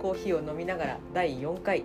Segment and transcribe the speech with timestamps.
[0.00, 1.84] コーヒーを飲みながら第4回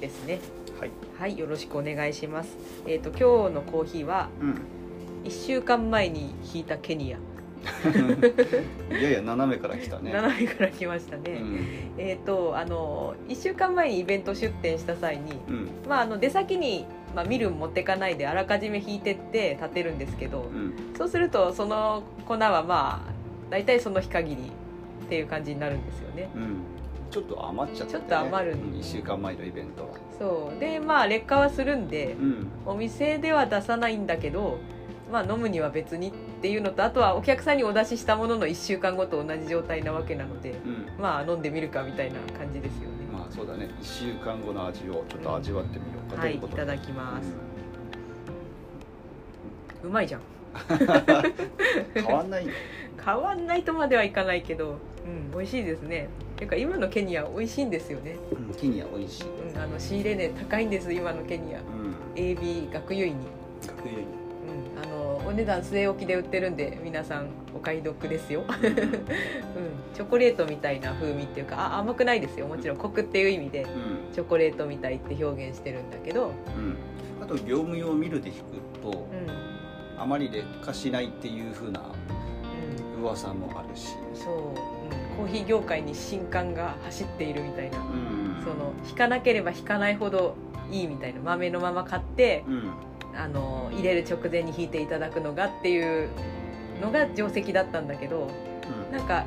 [0.00, 0.40] ですね。
[0.80, 0.90] はい。
[1.18, 2.56] はいよろしくお願いします。
[2.86, 4.60] えっ、と今日のコーヒーはうん。
[5.24, 7.18] 1週間前に引いたケニア、
[8.94, 10.12] やや斜めから来たね。
[10.12, 11.66] 斜めから来ましたね、うん。
[11.98, 15.68] えっ、とあの1週間前にイベント出店した際にうん。
[15.88, 20.74] まああの出先にまあ、ミル持ってかないであらかじめ引いてって立てるんですけど、うん。
[20.96, 23.12] そうするとその粉はまあ
[23.50, 24.42] 大体その日限り
[25.06, 26.30] っていう感じになるんですよね。
[26.34, 26.75] うん
[27.10, 29.88] ちょっと余っちゃって、ね、ちょっと余るうん1週間前のイベントは。
[30.18, 30.60] そう。
[30.60, 32.48] でまあ劣化はするんでうん。
[32.66, 34.58] お店では出さないんだけど
[35.10, 40.88] まあ飲むには別にっていうのとあとはお客さんにお出ししたものの1週間後と同じ状態なわけなのでうん。
[40.98, 43.06] まあ飲んでみるかみたいな感じですよね。
[43.12, 43.70] まあそうだね。
[43.80, 47.32] 1週間後の味をちょっと味わってみようかとはいいうことで、ただきます、
[49.84, 50.32] うまいじゃんうん。
[52.02, 52.52] 変わんないよ。
[53.04, 56.08] 変わんないとまではいかないけどうん美味しいですね。
[56.36, 59.24] ていうか今のケニア美味しいんですよね、うんケニア美味しい。
[59.24, 61.60] うん、あの仕入れ値高いんです今のケニア。
[61.60, 61.94] うん。
[62.14, 63.14] AB 学油に。
[63.66, 63.94] 学園
[64.46, 68.54] うん、あのお値段据え置きで売ってるんで皆さんお買い得ですよ、 うん、
[69.94, 72.46] チョコレートみたいな風味っていうかあ甘くないですよ。
[72.46, 73.68] もちろんコクっていう意味でうん。
[74.12, 76.76] チョコレートみたいって表現してるんだけど、うん。
[77.22, 78.40] あと業務用ミルで引く
[78.82, 80.00] とうん。
[80.00, 81.82] あまり劣化しないっていう風な
[82.96, 83.96] うん、噂もあるし。
[84.14, 84.75] そう、うん、
[85.16, 88.42] コーヒー業界に新刊が走っているみたいな、うん。
[88.44, 90.36] その引かなければ引かないほど
[90.70, 91.20] いいみたいな。
[91.20, 92.70] 豆のまま買ってうん。
[93.16, 96.10] あの入れる直前に引いていただくのがっていう
[96.82, 98.30] のが定石だったんだけど
[98.92, 99.24] なんか、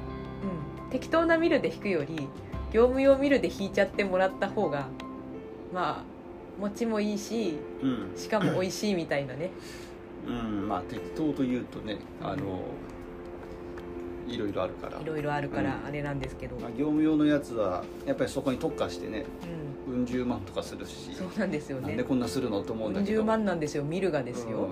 [0.84, 2.28] うん、適当なミルで引くより
[2.72, 4.88] 業務用ミルで引いちゃってもらった方が
[5.74, 8.14] まあ持ちもいいしうん。
[8.16, 9.50] しかも美味しいみたいなね。
[10.28, 10.68] うん。
[10.68, 12.62] まあ適当というとねあの
[14.30, 15.00] いろいろあるから。
[15.00, 15.88] いろいろあるからうん。
[15.88, 19.26] あれなんですけど、まあ、業務用のやつはやっぱりそこに特化してね
[19.88, 21.12] ううん十万とかするし。
[21.12, 23.22] ん、そうなんですよなんねでこんなするのと思うんだけど。
[23.22, 24.70] 10万なんですよミルがですよ、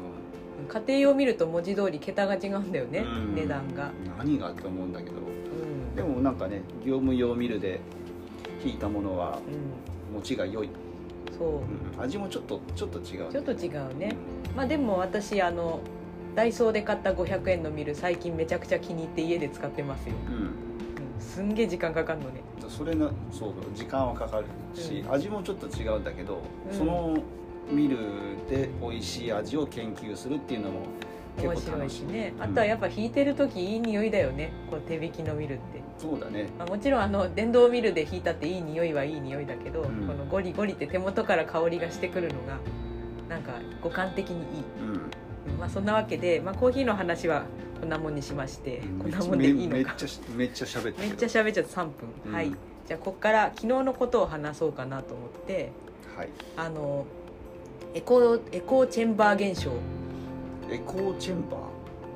[0.61, 0.67] うん。
[0.67, 3.35] 家庭用見ると文字通り桁が違うんだよね、うん。
[3.35, 5.15] 値段が、何がと思うんだけど。
[5.17, 5.19] う
[5.93, 5.95] ん。
[5.95, 7.79] でもなんかね業務用ミルで
[8.63, 9.39] 引いたものは
[10.09, 10.69] うん、持ちが良い、
[11.37, 11.49] そう。
[11.97, 12.01] うん。
[12.01, 14.15] 味もちょっとちょっと違う、ちょっと違うね、
[14.55, 15.79] まあでも私あの
[16.37, 22.41] ダイソーで買った500円のミル最近めちゃくちゃ気に入って家で使ってますよ、うん、すんげえ時間かかるのね。
[22.69, 24.45] それがそう時間はかかる
[24.79, 25.13] し、うん。
[25.13, 26.77] 味もちょっと違うんだけど、うん。
[26.77, 27.17] その
[27.71, 27.97] ミル
[28.47, 30.81] で美味しい味を研究するっていうのも
[31.37, 34.51] 結面白い構楽しねうんあとはやっぱ引いてる時いい匂いだよね。
[34.69, 36.49] こう手引きのミルって、そうだね。
[36.59, 40.05] まあ、もちろんあの電動ミルで引いたっていい匂いはいい匂いだけど、ん。
[40.05, 42.59] このゴリゴリって手元から香りがしてくるのが
[43.27, 44.63] なんか五感的にいい。
[44.91, 44.96] うん
[45.59, 47.43] まあそんなわけで、まあ、コーヒーの話は
[47.79, 49.95] こんなもんにしましてこんなもんでいいのか。
[50.35, 51.91] めっちゃ喋ってめっるちゃ喋っちゃって3分、
[52.25, 52.33] うん。
[52.33, 52.51] はい。
[52.87, 55.71] じゃあここから昨日のことを話そうかなと思って
[56.15, 56.29] はい。
[56.55, 57.05] あの
[57.93, 59.71] エコーエコーチェンバー現象。
[60.69, 61.59] エコーチェンバー？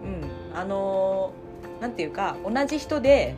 [0.06, 0.58] うん。
[0.60, 1.34] あの
[1.80, 3.36] なんていうか同じ人で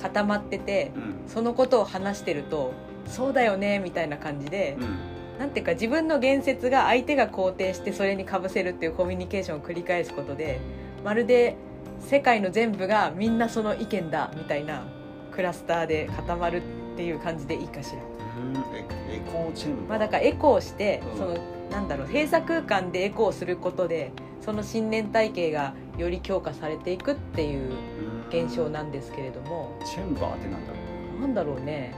[0.00, 1.14] 固まっててうん。
[1.28, 2.72] そのことを話してると
[3.06, 10.60] そうだよねみたいな感じで、うんなんていうか自分の言説が相手が肯定してそれにかぶせるっていうコミュニケーションを繰り返すことで
[11.04, 11.56] まるで
[12.00, 14.84] 世界の全部がみんなその意見だみたいな
[15.32, 16.62] クラスターで固まる
[16.94, 18.02] っていう感じでいいかしら。
[18.02, 18.56] うん。
[18.76, 21.18] エエコーチェンまあ、だからエコーして、うん。
[21.18, 21.38] その
[21.70, 30.78] なんだろう閉鎖空間でエコーすることでその信念体系がより強化されていくっていううん現象なんですけれども、チェンバーってなんだろ
[31.18, 31.20] う。
[31.20, 31.94] なんだろうね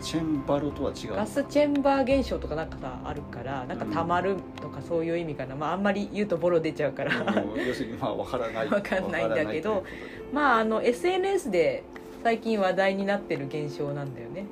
[0.00, 1.14] チェンバロとは違う。
[1.14, 9.84] ガスチェンバー現象とかなんかさあるからなんか溜まるとかそういう意味かな、まあ、あんまり言うとボロ出ちゃうから、うん要するにまあ分からないわかんないんだけど
[10.32, 11.84] まああの SNS で
[12.22, 14.46] 最近話題になってる現象なんだよね。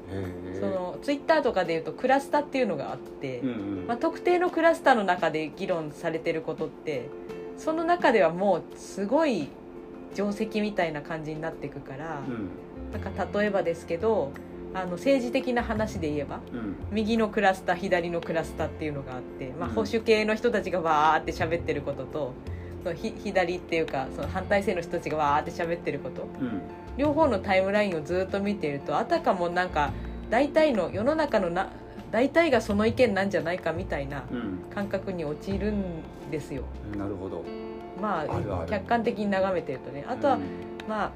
[0.61, 7.09] そのツイッターとかでいうとクラスタっていうのがあって、うんうんまあ、特定のクラスターの中で議論されてることって
[7.59, 9.49] その中ではもうすごい
[10.15, 12.49] 定石みたいな感じになっていくから、うん。
[12.93, 14.31] なんか例えばですけど
[14.75, 16.77] あの政治的な話で言えばうん。
[16.91, 19.75] 右のクラスター左のクラスターっていうのがあって、まあ、うん。
[19.75, 22.35] 保守系の人たちがわーって喋ってることと
[22.83, 26.23] そのひ左っていうかその反対性の人たちがわーって喋ってること。
[26.41, 26.61] うん。
[26.97, 29.93] 両方のタイムラインをずっと見ているとあたかもなんか
[30.31, 31.71] 大体の世の中のな
[32.11, 34.59] 大体がその意見なんじゃないかみたいなうん。
[34.75, 35.85] 感覚に陥るん
[36.31, 36.65] ですよ。
[36.97, 37.45] なるほど。
[38.01, 40.05] まあ客観的に眺めてるとね。
[40.09, 40.43] あとは、うん。
[40.89, 41.11] まあ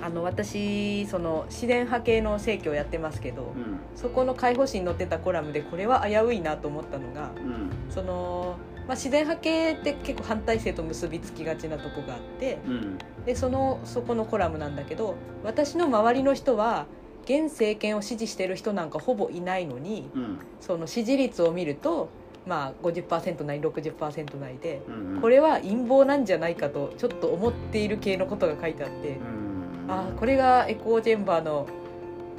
[0.00, 3.78] あの私その自然派系の正教をやってますけど、うん。
[3.94, 7.70] そこの解放誌に載ってたコラムでこれは危ういなと思ったのがうん。
[7.90, 8.56] その、
[8.86, 12.98] まあ、自然派系って結構反対性と結びつきがちなとこがあってうん。
[13.24, 15.14] でそのそこのコラムなんだけど
[15.44, 16.86] 私の周りの人は
[17.24, 20.38] 現政権を支持してる人なんかほぼいないのにうん。
[20.60, 22.08] その支持率を見ると
[22.46, 25.20] まあ50%ない60%ないでうんうん。
[25.20, 29.43] これは陰謀なんじゃないかとちょっと思っている系のことが書いてあってうん
[29.88, 31.66] ああこれがエコーチェンバーの、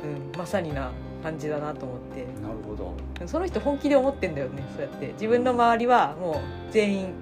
[0.03, 0.91] うん、まさにな
[1.23, 2.25] 感じだなと思って。
[2.41, 2.93] なるほど。
[3.27, 5.07] その人本気で思ってんだよねそうやって。
[5.13, 7.13] 自分の周りはもう全員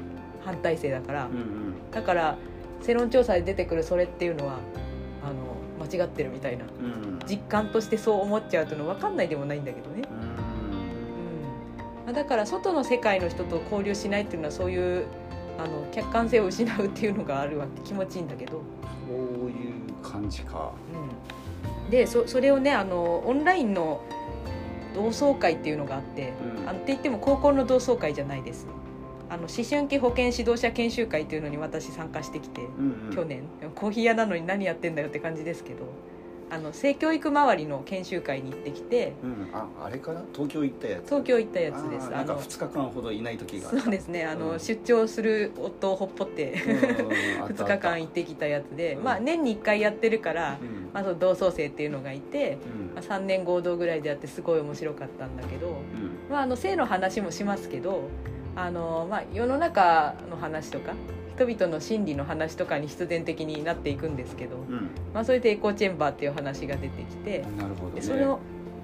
[0.43, 1.25] 反体制だから。
[1.25, 1.91] うんうん。
[1.91, 2.37] だから
[2.81, 4.57] 世論調査で出てくるそれっていうのは
[5.23, 6.65] あの間違ってるみたいな。
[6.65, 10.17] うん実感としてそう思っちゃうというの分かんないでもないんだけどね、うん。
[10.17, 10.27] うん。
[12.05, 15.05] まあだから外の世界の人と交流しないっていうのはそういう
[15.57, 17.81] あの客観性を失うっていうのがあるわけ。
[17.83, 18.61] 気持ちいいんだけど、
[19.07, 19.72] そういう
[20.03, 20.71] 感じか。
[21.85, 24.01] うん、でそそれをねあのオンラインの
[24.93, 26.69] 同窓会っていうのがあって、うん。
[26.69, 28.67] あのって言っても高校の同窓会じゃないです。
[29.29, 33.15] あの思春期保健指導者研修会っていうのに私参加してきて、うんうん。
[33.15, 33.41] 去年。
[33.73, 35.85] コーヒー屋なのに何やってんだよって感じですけど
[36.53, 41.05] あの性教育周りの研修会に行ってきてうんああれかな東京行ったやつ？
[41.05, 42.09] 東京行ったやつです。
[42.09, 44.25] なんかの2日間ほどいない時がそうですね。
[44.25, 44.59] あの、うん。
[44.59, 49.03] 出張する夫をほっぽって2 日間行ってきたやつで、うん。
[49.03, 50.89] まあ、年に1回やってるから、うん。
[50.93, 52.95] まあ、その同窓生っていうのがいて、うん。
[52.95, 55.75] まあ、3年合同ぐらいでやってすごい面白かったんだけど、うん。
[56.29, 58.09] まあ、あの性の話もしますけど
[58.55, 60.93] あの、まあ、世の中の話とか
[61.35, 64.89] 人々の心理の話とかに必然的になっていくんですけど、うん。
[65.13, 67.95] まあ、それでエコーチェンバーっていう話が出てきてなるほどね。
[67.95, 68.39] でそれを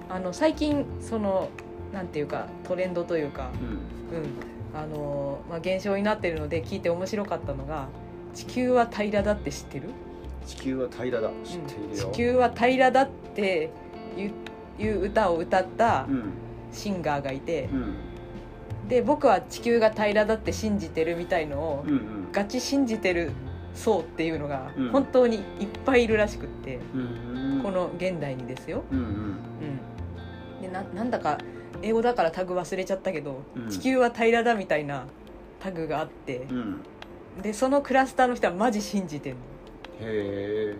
[0.08, 1.48] あの最近その
[1.92, 3.50] なんていうかトレンドというか、
[4.12, 4.18] うん。
[4.18, 4.26] うん。
[4.72, 7.88] あのまあ、現象になってるので聞いて面白かったのが
[8.34, 9.88] 「地球は平らだって知ってる?
[10.46, 11.30] 地球は平らだ。
[11.44, 13.70] 知っているよ、地球は平らだって
[14.16, 14.30] いう
[14.82, 16.32] いう歌を歌ったうん。
[16.72, 17.94] シンガーがいてうん。
[18.88, 23.32] で僕は地球が平らだって信じてるみたいのをうんうんガチ信じてる
[23.74, 24.90] 層っていうのがうん。
[24.90, 28.82] 本当にいっぱいいるらしくって、うんこの現代にですよ。
[28.90, 29.04] うんうん。
[29.04, 29.08] う
[30.58, 31.38] ん、でななんだか
[31.82, 33.68] 英語だからタグ忘れちゃったけど、うん。
[33.68, 35.04] 地球は平らだみたいな
[35.60, 36.80] タグがあってう、ん。
[37.42, 39.38] でそのクラスターの人はマジ信じてんの、
[40.00, 40.76] へえ。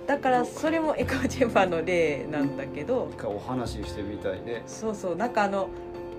[0.00, 4.62] うん、だからそれもエコーチェンバーの例なんだけど、一回お話ししてみたいね。
[4.66, 5.16] そうそう。
[5.16, 5.68] なんかあの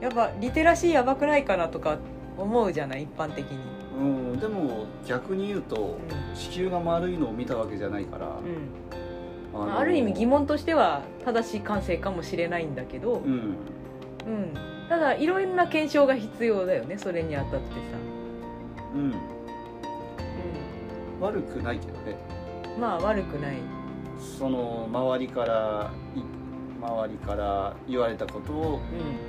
[0.02, 1.98] やっぱリテラシーやばくないかなとか
[2.38, 3.04] 思うじゃない？
[3.04, 3.60] 一般的に、
[4.02, 8.36] うんでも逆に言うとう地球が丸いのを見たわけじゃないから、んうん。
[9.54, 13.34] あのまあ、ある意味疑問としては正しい感性かもしれないんだけど、うん。
[13.34, 14.54] うん、
[14.90, 17.72] ただいろいろな検証が必要だよねそれにあたってさ、
[18.96, 19.14] うん。
[21.20, 22.16] 悪くないけどね。
[22.76, 23.58] うん、まあ悪くない。
[24.40, 26.22] その周りからい
[26.82, 28.80] 周りから言われたことを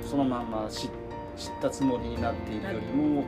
[0.03, 0.89] うそのまま知
[1.35, 3.25] 知ったつもりになっているよりもん、うん、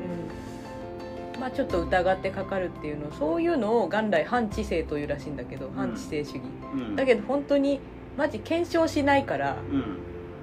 [1.45, 6.41] まあちょっと疑ってかかるっていうのそういうのを元来反知性というらしいんだけど、反知性主義。
[6.73, 6.95] うん。
[6.95, 7.79] だけど本当に
[8.17, 9.99] マジ検証しないからうん。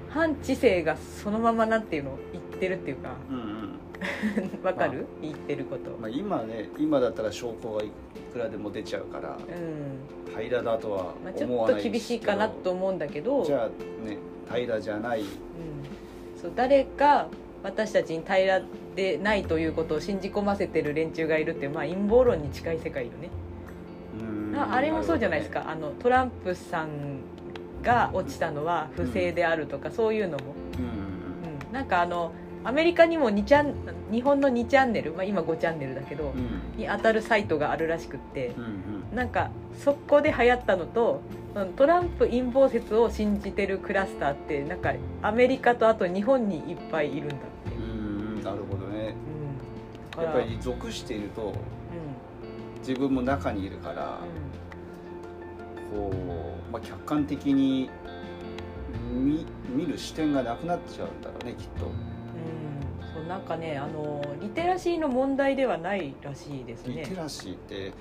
[0.09, 4.63] 反知性がそのままなんていうの言ってるっていうかうんうん。
[4.63, 7.91] わかる、言ってること、まあ、今ね今だったら証拠がい
[8.31, 10.41] くらでも出ちゃうからうん。
[10.41, 11.91] 平らだとはまあ、ち思ょっとわないですけど。
[11.91, 13.43] 厳しいかなと思うんだけど。
[13.43, 14.17] じゃあね
[14.49, 15.19] 平らじゃない。
[15.19, 15.27] うん、
[16.41, 17.27] そう誰か
[17.63, 18.65] 私たちに平ら
[18.95, 23.29] でないということを信じ込ませてる連中がいるってまあ、陰謀論に近い世界よね、
[24.19, 24.55] うん。
[24.55, 27.21] ああれもそうじゃないですか、あのトランプさん
[27.81, 30.85] が落ちたのは不正であるとか、そういうのも、うん。
[31.67, 32.33] うん、なんかあの
[32.65, 33.75] アメリカにも2チャン
[34.11, 36.79] 日本の2チャンネル、まあ、今5チャンネルだけど、うん。
[36.79, 38.47] に当たるサイトがあるらしくって。
[38.57, 38.67] うんう
[39.13, 39.15] ん。
[39.15, 41.21] なんかそこで流行ったのと
[41.77, 47.35] トランプ陰謀説を信じてるクラスターってなんかアメリカとあと日本にいっぱいいるんだ
[48.43, 49.15] なるほどね。
[50.15, 51.53] うん、だやっぱり属しているとうん。
[52.79, 54.19] 自分も中にいるから
[55.91, 57.89] こう、まあ、客観的に
[59.13, 61.85] 見見る視点がなくなっちゃうんだろうねきっと。
[61.85, 61.91] うん。
[61.91, 67.03] うん、そうなんかねあのリテラシーの問題ではないらしいですね。
[67.03, 67.93] リテラシーって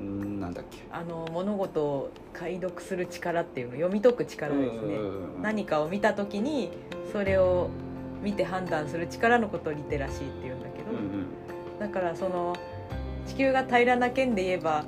[0.00, 0.78] うんなんだっけ？
[0.90, 4.94] あの物事を解読する力っていうの読み解く力ですね。
[4.96, 5.42] うん。
[5.42, 6.72] 何かを見た時に
[7.12, 7.68] それを
[8.24, 11.26] 見て判断する力のことをリテラシーっていうんだけど、うんうん。
[11.78, 12.56] だからその
[13.26, 14.84] 地球が平らな件で言えば、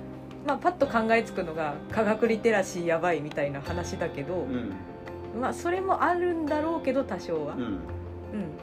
[0.47, 4.73] まあ、パッと考えつくのが科学リテラシーやばいみたいな話だけど、うん。
[5.41, 7.63] まあ、それもあるんだろうけど多少は、うん。
[7.63, 7.79] うん。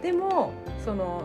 [0.01, 0.51] でも
[0.83, 1.23] その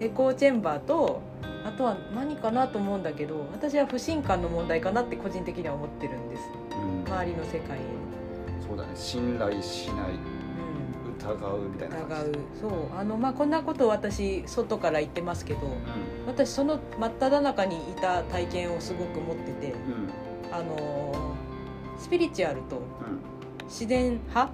[0.00, 1.22] エコーチェンバーと
[1.64, 6.42] あとは何かなと思うんだけど私は不信感の問題かなって個人的には思ってるんです。
[6.72, 7.12] うん。
[7.12, 7.80] 周りの世界へ、
[8.66, 8.90] そうだね。
[8.94, 10.10] 信頼しない。
[10.10, 10.37] うん、
[11.18, 12.14] 疑うみたいな感じ。
[12.14, 12.32] 疑う。
[12.60, 15.70] そうあの、まあ、こんなことを私外から言ってますけどう
[16.26, 19.78] 私その真っ只中にいた体験をすごく持っててんうん。
[20.52, 21.18] あのー
[21.98, 22.80] スピリチュアルと
[23.64, 24.52] 自然派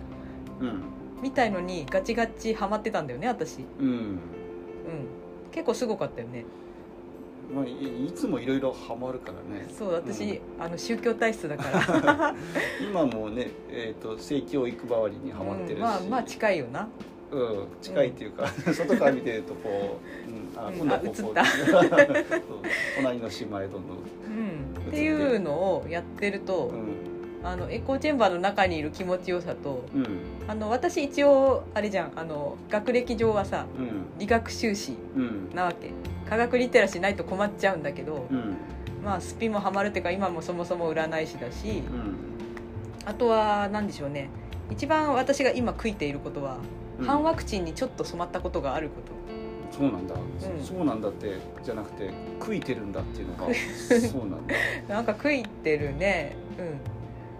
[0.60, 0.82] うん。
[1.22, 3.58] みたいのにガチガチハマってたんだよね私。
[3.78, 3.86] うん。
[3.88, 4.18] うん。
[5.52, 6.44] 結構すごかったよね
[7.52, 9.66] まあ、いいつもいろいろハマるからね。
[9.76, 11.64] そう私、あの宗教体質だか
[11.98, 12.34] ら。
[12.80, 16.88] 今もね、えー、と性教育周りにハマってるし、うんまあまあ近いよな。
[17.30, 19.98] うん、近いっていうか、外から見てるとこ
[20.28, 21.30] う、うん、あうん今度はここ。
[21.32, 22.62] う
[22.96, 24.88] 隣の島へどんどん、うん。
[24.88, 25.00] って。
[25.00, 27.14] いうのをやってると、うん。
[27.44, 30.06] あのエコーチェンバーの中にいる気持ちよさとうん。
[30.48, 34.06] あの私一応あれじゃんあの学歴上はさうん。
[34.18, 35.50] 理学修士うん。
[35.54, 35.90] なわけ
[36.34, 38.56] 科学リテラシーないと困っちゃうんだけど、うん。
[39.04, 42.16] まあスピもハマるっていうか今もそもそも占い師だしうん。
[43.04, 44.30] あとは何でしょうね。
[44.70, 46.58] 一番私が今悔いていることは、
[46.98, 47.06] うん。
[47.06, 49.12] 反ワクチンにちょっと染まったことがあること。
[49.70, 50.18] そうなんだ、ん。
[50.60, 52.10] そうなんだってじゃなくて
[52.40, 54.54] 食いてるんだっていうのがそうなんだ、
[54.92, 56.34] なんか悔いてるね。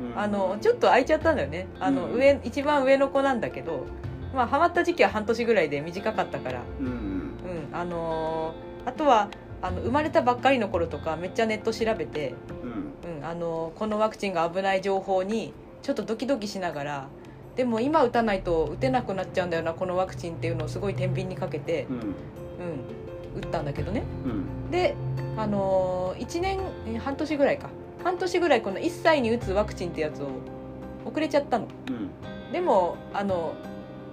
[0.00, 0.10] うん。
[0.10, 0.18] うん。
[0.18, 1.66] あのちょっと空いちゃったんだよね。
[1.80, 2.14] あの、うん。
[2.14, 3.86] 上一番上の子なんだけど
[4.32, 6.62] まあハマった時期は半年ぐらいで短かったから。
[6.78, 6.86] うん。
[6.86, 7.76] うん。
[7.76, 9.28] あのーあとは
[9.62, 13.18] あの生まれたばっかりの頃とかめっちゃネット調べて、うん。
[13.18, 17.08] うんあのーこのワクチンが危ない情報にちょっとドキドキしながら
[17.56, 21.96] でも今打たないと打てなくなっちゃうんだよなこのワクチンっていうのをすごい天秤にかけて、うん。
[21.96, 24.02] うん、打ったんだけどね。
[24.24, 24.70] うん。
[24.70, 24.94] で
[25.36, 27.68] あのー、1年え半年ぐらいか。
[28.02, 30.28] 半年ぐらいこの1歳に打つワクチンってやつを
[31.06, 31.66] 遅れちゃったの。
[31.88, 32.52] うん。
[32.52, 33.54] でもあの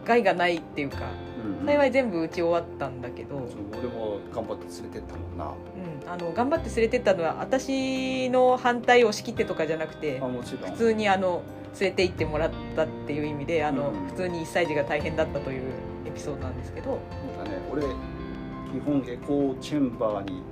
[0.05, 0.97] 害がないっていうか
[1.43, 3.48] うん幸い全部打ち終わったんだけど、そう
[3.79, 5.45] 俺も頑張って連れてったもんな。
[5.45, 10.71] うん、あの頑張って連れてったのは私の反対を押し切ってとかじゃなくてあもちろん。
[10.71, 11.41] 普通にあの
[11.79, 15.63] 連れて行ってもらったっていう意味であの、うん普通に1歳児が大変だったという
[16.05, 17.00] エピソードなんですけど、
[17.38, 20.43] なんかね俺基本エコーチェンバーに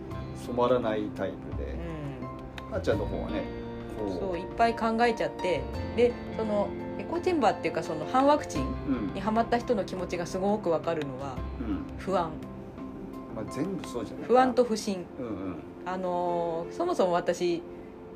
[0.46, 1.74] 染まらないタイプで
[2.72, 3.44] うあっちゃんの方はね
[4.20, 5.62] そういっぱい考えちゃって
[5.96, 11.84] でそのエコチェンバーっていうかその反ワクチンにハマった人の気持ちがすごくわかるのはうん。
[11.98, 12.32] 不安。
[13.36, 15.06] まあ全部そうじゃない不安と不信。
[15.20, 15.56] うんうん。
[15.86, 17.62] あのーそもそも私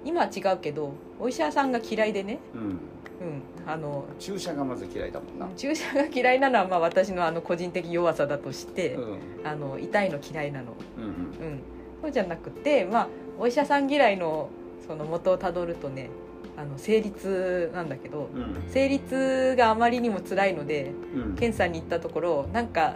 [0.05, 2.61] 今は違うけどお医者さんが嫌いでね、うん。
[2.61, 5.47] うん、あの注射がまず嫌いだもんな。
[5.55, 9.19] 注射が嫌いなのはまあ私のあの個人的弱さだとして、うん。
[9.45, 11.09] あの痛いの嫌いなの、うんうん。
[11.09, 11.13] う
[11.55, 11.59] ん、
[12.01, 13.07] そうじゃなくて、まあ、
[13.39, 14.49] お医者さん嫌いの
[14.85, 16.09] その元をたどるとね
[16.55, 18.63] あの生理痛なんだけどうん。
[18.69, 21.35] 生理痛があまりにも辛いのでうん。
[21.35, 22.95] 検査に行ったところなんか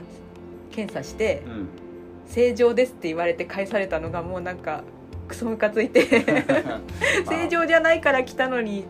[0.71, 1.69] 検査してうん
[2.27, 4.83] 「正常です」って言われて返されたのがもうなんか
[5.27, 6.05] クソムカついて
[7.27, 8.85] 正常じゃないから来たのに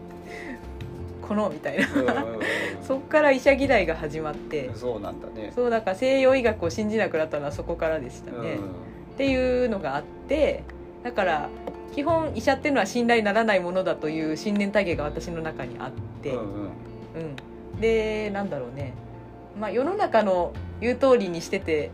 [1.27, 1.85] このみたいな。
[2.81, 4.71] そっから医者嫌いが始まって。
[4.73, 5.51] そうなんだね。
[5.53, 8.55] そうだから西洋医学を信じなくなったのはそこからでしたね、
[9.13, 10.63] っていうのがあって
[11.03, 11.49] だから
[11.93, 16.71] 基本医者っていうのは信頼ならないものだという信念体系が私の中にあって、うんうん。
[17.73, 18.93] うん、でなんだろうね、
[19.59, 21.91] まあ、世の中の言う通りにしてて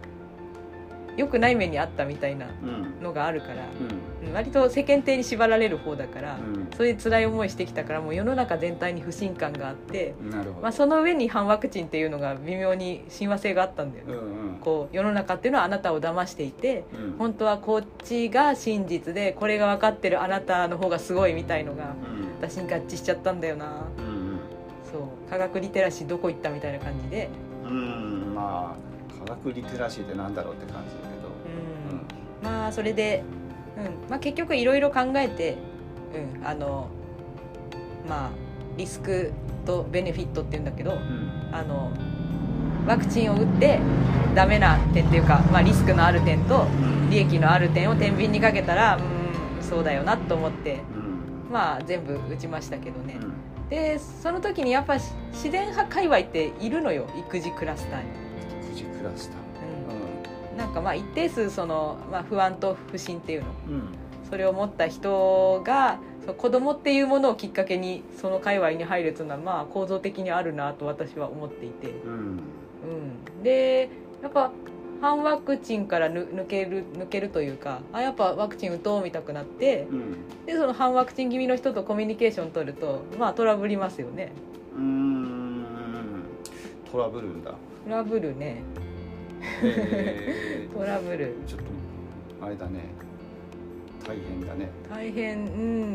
[1.17, 3.03] 良くない目にあったみたいなうん。
[3.03, 3.58] のがあるから、うん。
[3.58, 3.60] う
[4.00, 6.70] ん割と世間体に縛られる方だから、うん。
[6.75, 10.15] そういう辛い思いしてきたからもう世の中全体に不信感があって、
[10.62, 14.13] まあ、その上に反ワクチンっていうのが微妙に親和性があったんだよね。
[14.13, 14.60] うんうん。
[14.60, 17.15] こう世の中っていうのはあなたを騙していてうん。
[17.17, 21.93] 本当はこっちが真実でこれが分かってるあなたの方がすごいみたいのがうん。
[22.41, 23.65] 私に合致しちゃったんだよな。
[23.98, 24.39] うん
[24.91, 25.29] そう。
[25.29, 27.29] 科学リテラシーどこ行ったみたいな感じで。
[27.65, 28.92] うんうんまあ
[29.25, 31.29] 科学リテラシーってなんだろうって感じだけど。
[31.29, 32.49] うん。
[32.49, 33.23] まあそれで、
[33.77, 34.09] うん。
[34.09, 35.57] まあ、結局いろいろ考えて、
[36.37, 36.89] うん、あの
[38.07, 38.29] まあ
[38.77, 39.31] リスク
[39.65, 41.49] とベネフィットっていうんだけどうん。
[41.51, 41.91] あの
[42.87, 43.79] ワクチンを打って
[44.35, 46.65] ダメな点っていうか、まあ、リスクのある点とう
[47.07, 47.09] ん。
[47.09, 51.51] 利益のある点を天秤にかけたらうんそうだよなと思ってうん。
[51.51, 53.69] まあ全部打ちましたけどね、うん。
[53.69, 58.22] でその時にやっぱし自然派界隈っているのよ育児クラスターに、
[59.03, 63.48] 富士クラスターうん、なんかまあ一定数その、まあ、不安と不信っていうの。
[63.67, 63.74] うん。
[63.75, 66.00] うんそれを持った人が
[66.39, 72.39] 子供っていうものをきっかけにその界隈に入るっていうのはまあ構造的にあるなと私は思っていて、うん。
[73.36, 73.89] うん、で
[74.24, 74.51] やっぱ
[75.01, 80.15] 反ワクチンからぬ抜ける抜けるというかあやっぱワクチン打とうみたくなってうん。
[80.48, 84.31] でその反ワクチン気味の人とコミュニケーション取るとまあトラブりますよね。
[84.75, 85.65] うーん。
[86.91, 87.51] トラブルんだ。
[87.51, 88.63] トラブルね
[89.63, 91.25] え トラブル。
[91.25, 91.59] ーちょっ
[92.39, 92.79] とあれだね
[94.05, 94.69] 大変だね。
[94.89, 95.41] 大変う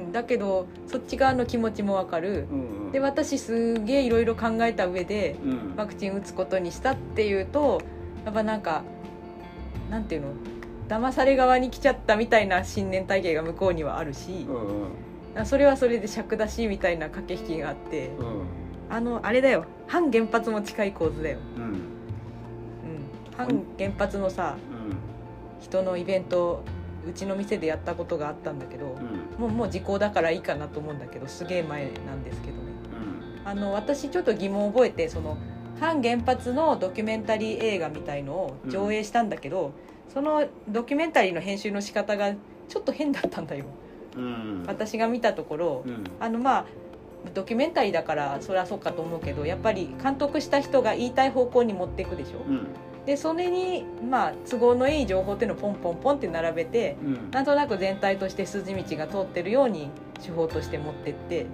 [0.09, 0.13] ん。
[0.13, 2.47] だけどそっち側の気持ちもわかる。
[2.51, 2.93] うんうん。
[2.93, 5.77] で私すげえいろいろ考えた上でうん。
[5.77, 7.83] ワクチン打つことにしたっていうと
[8.25, 8.83] やっぱなんか
[9.91, 10.29] なんていうの？
[10.89, 15.47] 騙され側に来ちゃったみたいな信念体系が向こうにはあるしうんうん。
[15.47, 18.25] それはそれで尺だしみたいな駆け引きがあってうん。
[18.91, 19.67] あのあれだよ。
[19.87, 21.81] 反原発も近い構図だよ、うんうん、
[23.39, 24.57] 反原発のさ
[25.61, 26.63] 人のイベント
[27.07, 28.93] うちの店でやったことがあったんだけどうん。
[28.93, 32.63] うんもうもう時効だからいいかなと思うんだけどすげえ前なんですけどね。
[33.45, 35.39] あの私ちょっと疑問を覚えてその
[35.81, 39.73] 反原発のドキュメンタリー映画みたいのを上映したんだけど、
[40.13, 43.65] そのドキュメンタリーの編集の仕方がちょっと変だったんだよ。
[44.17, 44.65] うん。
[44.67, 46.05] 私が見たところ、うん。
[46.19, 46.65] あのまあ
[47.33, 52.39] ドキュメンタリーだからそれはそうかと思うけどやっぱり監督した人が言いたい方向に持っていくでしょ。
[52.47, 52.67] うん
[53.09, 57.31] でそれにまあ都合のいい情報っていうのをポンポンポンって並べてうん。
[57.31, 59.89] なんとなく全体として筋道が通ってるように
[60.23, 61.47] 手法として持ってってっ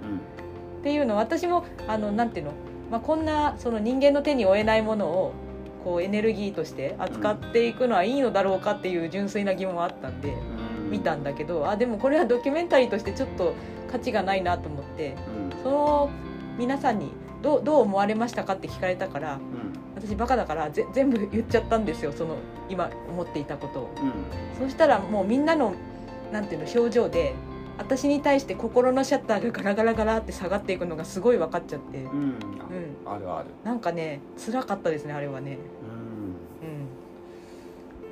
[0.83, 2.51] ていうのを私もあのなんていうの、
[2.91, 5.31] まあ、こんなその人間の手に負えないものを
[5.85, 10.91] こうエネルギーとして扱っていくのはいいのだろうかっていう純粋な疑問はあったんでうん。
[10.91, 13.53] 見たんだけどあでもこれはドキュメンタリーとしてちょっと
[13.89, 15.15] 価値がないなと思って
[15.53, 15.63] うん。
[15.63, 16.09] その
[16.57, 19.54] 皆さんにどうどう思われましたかって聞かれたからうん
[19.95, 22.35] 私バカだからぜ全部言っちゃったんですよその
[22.69, 23.89] 今思っていたことを。
[24.59, 24.67] うん。
[24.67, 25.73] そしたらもうみんなの
[26.31, 27.33] なんていうの表情で
[27.77, 32.13] 私に対して心のシャッターがガラガラガラって下がっていくのがすごい分かっちゃって、うん。
[32.13, 32.37] うん、
[33.05, 33.47] あるある。
[33.63, 35.57] なんかね辛かったですねあれはね、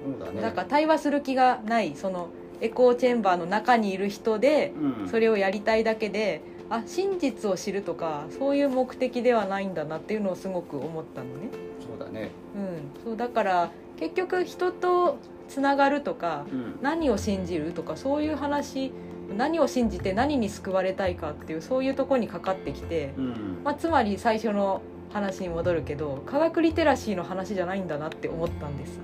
[0.05, 0.17] うん。
[0.17, 0.37] そうだね。
[0.37, 2.29] うん、だから対話する気がないその
[2.61, 5.09] エコーチェンバーの中にいる人でうん。
[5.09, 11.49] それをやりたいだけであ真実を知るとかそういう目的ではないんだなっていうのをすごく思ったのね、
[11.97, 12.31] そうだね。
[12.55, 16.79] うん、そうだから結局人とつながるとかうん。
[16.81, 18.91] 何を信じるとかそういう話
[19.37, 23.61] 何を信じて何に救われたいかっていうそういうところにかかってきて、うん。
[23.63, 24.81] まあ、つまり最初の
[25.11, 28.99] 話に戻るけど科学リテラシーの話じゃないんだなって思ったんです。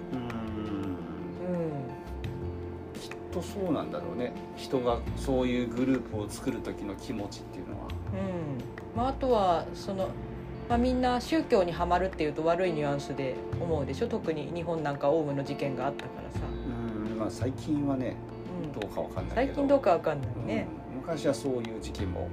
[3.32, 4.34] とそうなんだろうね。
[4.56, 7.88] 人がそういうグループを作る時の気持ちっていうのは。
[7.88, 8.98] うん。
[8.98, 10.10] まあ、あとはその、
[10.70, 14.08] まあ、みんな宗教にはまるっていうと悪いニュアンスで思うでしょ。
[14.08, 16.40] 特に日本なんかオウムの事件があったからさ、
[17.12, 18.16] うんまあ最近はね
[18.64, 18.80] うん。
[18.80, 19.48] どうかわかんないけど。
[19.48, 21.02] 最近どうかわかんないね、うん。
[21.02, 22.28] 昔はそういう時期も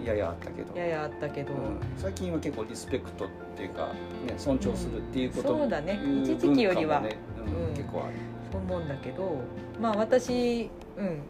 [0.00, 0.04] うん。
[0.04, 0.76] ややあったけど。
[0.76, 1.80] ややあったけど、うん。
[1.96, 3.86] 最近は結構リスペクトっていうか、
[4.26, 6.00] ね、尊重するっていうこと、そうだね。
[6.24, 7.00] 一時期よりは。
[7.00, 7.74] ねうんうん。
[7.74, 8.14] 結構ある。
[8.50, 9.36] そう思うんだけど。
[9.80, 11.20] まあ私うん。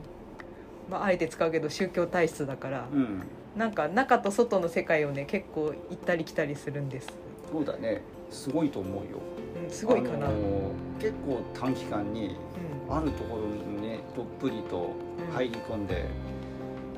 [0.90, 3.22] まああえて使うけど宗教体質だから、うん
[3.56, 7.08] なんか中と外の世界をね結構行ったり来たりするんです、
[7.50, 8.02] そうだね。
[8.30, 9.18] すごいと思うよ。
[9.64, 10.40] うん、すごいかな、あのー
[11.00, 12.36] 結構短期間に
[12.88, 12.96] うん。
[12.96, 15.34] あるところにねどっぷりとうん。
[15.34, 16.04] 入り込んで、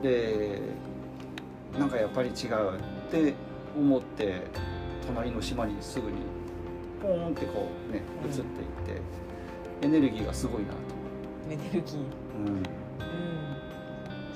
[0.02, 0.60] で
[1.78, 3.34] なんかやっぱり違うって
[3.76, 4.42] 思って
[5.06, 6.18] 隣の島にすぐに
[7.00, 8.30] ポーンってこうねうん。
[8.30, 8.46] 移っていっ
[9.80, 10.74] て、エネルギーがすごいなと。
[11.50, 11.96] エネルギー。
[12.36, 12.56] うん。
[12.56, 12.62] うん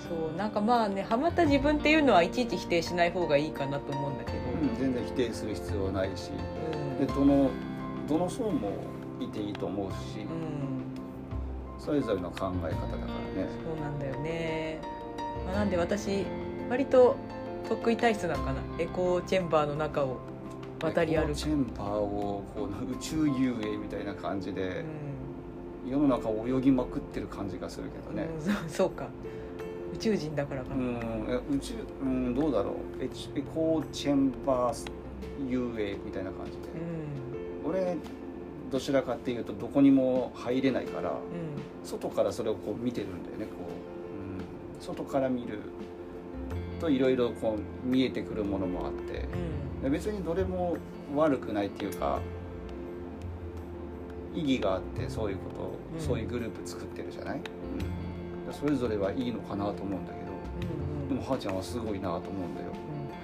[0.09, 6.30] そうなんかまあねハマった自分っていうのはいちいち否定しない方がいいかなと思うんだけど、うん全然否定する必要はないし。
[6.72, 7.06] うん。
[7.06, 7.50] でどの
[8.09, 8.70] どの層も
[9.20, 11.80] いていいと思うし、うん。
[11.80, 13.48] それぞれの考え方だからね。
[13.64, 14.80] そうなんだよね、
[15.46, 16.24] まあ、なんで私
[16.70, 17.16] 割と
[17.68, 18.61] 得意体質なのかな。
[18.78, 20.18] エコーチェンバーの中を
[20.82, 24.85] 渡り歩く、チェンパーをこう宇宙遊泳みたいな感じうで
[25.87, 25.90] ん。
[25.90, 28.28] 世の中を泳ぎまくってる感じがするけどね。
[28.68, 29.06] そうか
[29.96, 33.02] 宇宙人だからかな、うん、え宇宙、うん、どうだろう。
[33.02, 34.90] エチエコーチェンバー
[35.48, 36.59] 遊泳みたいな感じで、
[37.64, 37.96] 俺
[38.70, 41.16] どちらかっていうとどこにも入れないからうん。
[41.82, 43.52] 外からそれをこう見てるんだよねこ
[44.74, 45.61] う、うん、外から見る
[46.80, 49.26] といろいろこう見えてくるものもあって。
[49.78, 49.82] うん。
[49.82, 50.76] で別にどれも
[51.14, 52.20] 悪くないっていうか
[54.35, 56.00] 意義があってそういうことを、うん。
[56.00, 57.40] そういうグループ作ってるじゃない、
[58.46, 60.32] うん、それぞれはいいのかなと思うんだけど。
[60.32, 61.09] うんうん。
[61.09, 62.68] でもはーちゃんはすごいなと思うんだよ。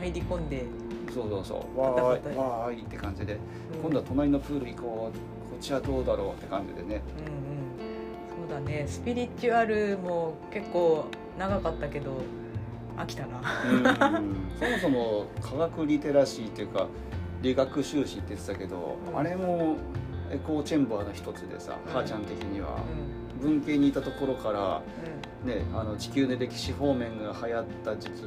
[0.00, 0.06] うん。
[0.06, 0.64] 入り込んで、
[1.12, 1.80] そうそうそう。
[1.80, 3.38] わーいわーいって感じで。
[3.74, 3.80] うん。
[3.82, 5.18] 今度は隣のプール行こう。
[5.50, 7.02] こっちはどうだろうって感じでね。
[7.18, 8.48] うんうん。
[8.48, 8.84] そうだね。
[8.88, 11.06] スピリチュアルも結構
[11.38, 12.22] 長かったけど
[12.96, 13.40] 飽きたな。
[13.70, 16.86] うん そもそも科学リテラシーっていうか
[17.42, 19.18] 理学修士って言ってたけど、うん。
[19.18, 19.76] あれも
[20.30, 21.94] エコーチェンバーの一つでさ、うん。
[21.94, 22.68] はーちゃん的には。
[22.68, 23.11] う
[23.42, 24.82] 文系にいたところから
[25.44, 25.46] ん。
[25.46, 28.22] ね、あの地球の歴史方面が流行った時期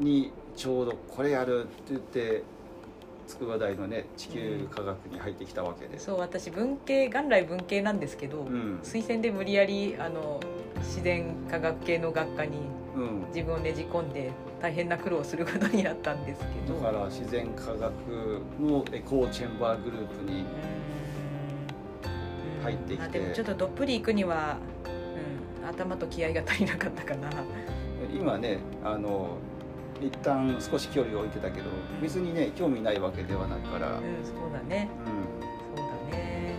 [0.00, 2.42] にちょうどこれやるって言って
[3.28, 5.94] 筑波大のね地球科学に入ってきたわけで。
[5.94, 8.80] うん、そう私文系元来文系なんですけど、うん。
[8.82, 10.40] 推薦で無理やりあの
[10.78, 12.58] 自然科学系の学科に
[12.96, 16.78] うん、自分をねじ込んで大変な苦労をすることになったんですけど。
[16.80, 17.92] だから自然科学
[18.60, 20.99] のエコーチェンバーグループにうん
[22.70, 23.02] 入ってきて。
[23.04, 24.56] あでもちょっとどっぷり行くには、
[25.62, 27.28] うん、頭と気合が足りなかったかな。
[28.14, 29.36] 今ねあの
[30.00, 31.68] 一旦少し距離を置いてたけど
[32.00, 34.88] 別にね興味ないわけではないから、うんそうだね。
[35.04, 35.76] うん。
[35.76, 36.54] そうだね、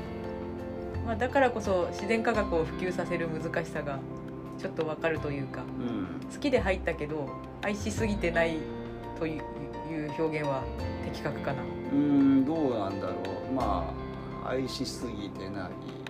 [1.06, 4.00] まあ、だからこそ自然科学を普及させる難しさが
[4.60, 5.62] ちょっとわかるというか。
[5.62, 6.30] うん。
[6.32, 7.28] 好きで入ったけど
[7.64, 8.58] 愛しすぎてない
[9.20, 9.42] という
[10.20, 10.64] 表現は
[11.06, 11.64] 的確かな。
[11.92, 13.14] うんどうなんだろ
[13.50, 13.54] う。
[13.54, 13.92] ま
[14.46, 15.70] あ愛しすぎてない。
[15.96, 16.01] うん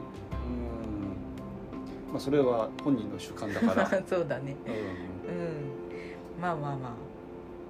[2.12, 4.56] まあそれは本人の主観だから、 そうだね。
[4.66, 4.74] うん。
[4.74, 6.42] うん。
[6.42, 7.12] まあまあまあ。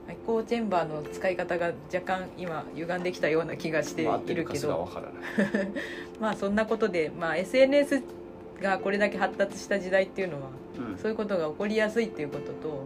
[0.10, 4.86] エコーチェンバーの使い方が若干今歪んできたような気がしているけど。
[4.86, 5.72] からない、
[6.20, 8.02] まあそんなことで、まあ、SNS
[8.62, 10.98] がこれだけ発達した時代っていうのはうん。
[10.98, 12.84] そういうことが起こりやすいっていうことと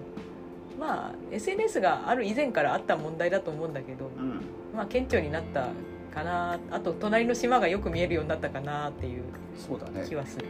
[0.79, 4.41] まあ SNS がある以前からあった問題だと思うんだけど、うん。
[4.75, 5.69] まあ、顕著になった
[6.13, 9.23] かなあと隣の島がよく見えるようになったかなっていう
[9.57, 10.05] そうだね。
[10.07, 10.45] 気はする。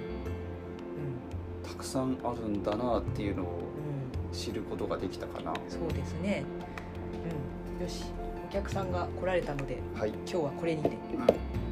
[1.67, 5.53] たくさんあるんだなっていうのをうんうん知ることができたかな。
[5.69, 6.43] そうですね。
[7.79, 8.03] うん、よし、
[8.49, 10.89] お客さんが来られたので、はい、今日はこれにて。
[10.89, 11.64] うん